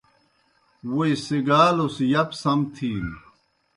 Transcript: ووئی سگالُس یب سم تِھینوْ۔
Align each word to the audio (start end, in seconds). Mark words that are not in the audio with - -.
ووئی 0.93 1.13
سگالُس 1.25 1.95
یب 2.13 2.29
سم 2.41 2.59
تِھینوْ۔ 2.73 3.15